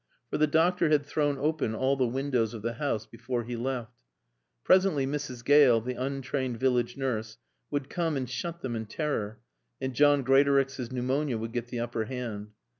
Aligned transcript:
For 0.31 0.39
the 0.39 0.47
doctor 0.47 0.89
had 0.89 1.05
thrown 1.05 1.37
open 1.37 1.75
all 1.75 1.95
the 1.95 2.07
windows 2.07 2.55
of 2.55 2.63
the 2.63 2.73
house 2.73 3.05
before 3.05 3.43
he 3.43 3.55
left. 3.55 3.93
Presently 4.63 5.05
Mrs. 5.05 5.45
Gale, 5.45 5.79
the 5.79 5.93
untrained 5.93 6.59
village 6.59 6.97
nurse, 6.97 7.37
would 7.69 7.87
come 7.87 8.17
and 8.17 8.27
shut 8.27 8.61
them 8.61 8.75
in 8.75 8.87
terror, 8.87 9.41
and 9.79 9.93
John 9.93 10.23
Greatorex's 10.23 10.91
pneumonia 10.91 11.37
would 11.37 11.51
get 11.51 11.67
the 11.67 11.79
upper 11.81 12.05
hand. 12.05 12.47